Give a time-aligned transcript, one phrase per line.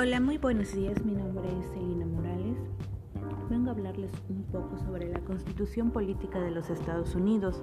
[0.00, 1.04] Hola, muy buenos días.
[1.04, 2.56] Mi nombre es Celina Morales.
[3.50, 7.60] Vengo a hablarles un poco sobre la Constitución Política de los Estados Unidos.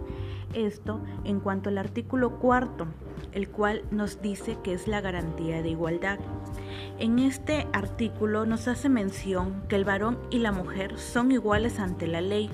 [0.53, 2.87] Esto en cuanto al artículo cuarto,
[3.31, 6.19] el cual nos dice que es la garantía de igualdad.
[6.99, 12.05] En este artículo nos hace mención que el varón y la mujer son iguales ante
[12.05, 12.49] la ley,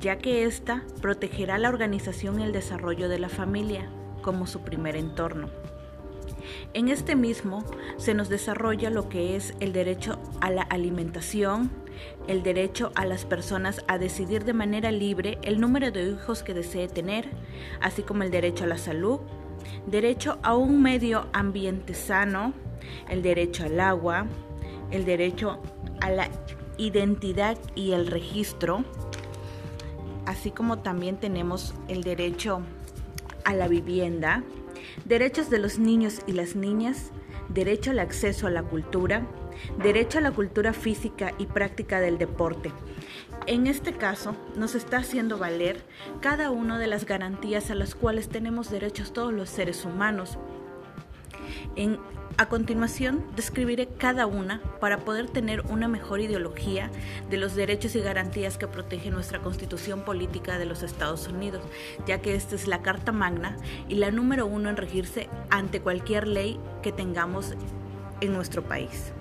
[0.00, 3.88] ya que ésta protegerá la organización y el desarrollo de la familia
[4.22, 5.50] como su primer entorno.
[6.74, 7.64] En este mismo
[7.96, 11.70] se nos desarrolla lo que es el derecho a la alimentación,
[12.28, 16.54] el derecho a las personas a decidir de manera libre el número de hijos que
[16.54, 17.28] desee tener,
[17.80, 19.20] así como el derecho a la salud,
[19.86, 22.54] derecho a un medio ambiente sano,
[23.08, 24.26] el derecho al agua,
[24.90, 25.60] el derecho
[26.00, 26.28] a la
[26.78, 28.84] identidad y el registro,
[30.26, 32.62] así como también tenemos el derecho
[33.44, 34.42] a la vivienda,
[35.04, 37.10] derechos de los niños y las niñas,
[37.48, 39.26] derecho al acceso a la cultura,
[39.82, 42.72] derecho a la cultura física y práctica del deporte.
[43.46, 45.82] En este caso, nos está haciendo valer
[46.20, 50.38] cada una de las garantías a las cuales tenemos derechos todos los seres humanos.
[52.38, 56.90] A continuación, describiré cada una para poder tener una mejor ideología
[57.30, 61.62] de los derechos y garantías que protege nuestra Constitución Política de los Estados Unidos,
[62.06, 63.56] ya que esta es la Carta Magna
[63.88, 67.54] y la número uno en regirse ante cualquier ley que tengamos
[68.20, 69.12] en nuestro país.